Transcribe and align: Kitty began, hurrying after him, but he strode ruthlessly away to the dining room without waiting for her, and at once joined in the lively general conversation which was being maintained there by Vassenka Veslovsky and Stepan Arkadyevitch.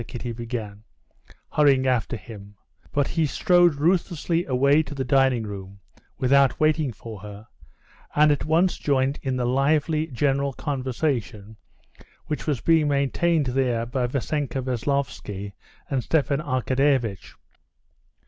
Kitty 0.07 0.31
began, 0.31 0.83
hurrying 1.51 1.85
after 1.85 2.17
him, 2.17 2.55
but 2.91 3.09
he 3.09 3.27
strode 3.27 3.75
ruthlessly 3.75 4.43
away 4.45 4.81
to 4.81 4.95
the 4.95 5.05
dining 5.05 5.43
room 5.43 5.79
without 6.17 6.59
waiting 6.59 6.91
for 6.91 7.19
her, 7.19 7.45
and 8.15 8.31
at 8.31 8.43
once 8.43 8.77
joined 8.79 9.19
in 9.21 9.35
the 9.35 9.45
lively 9.45 10.07
general 10.07 10.53
conversation 10.53 11.55
which 12.25 12.47
was 12.47 12.61
being 12.61 12.87
maintained 12.87 13.45
there 13.45 13.85
by 13.85 14.07
Vassenka 14.07 14.59
Veslovsky 14.59 15.53
and 15.87 16.03
Stepan 16.03 16.39
Arkadyevitch. 16.39 17.35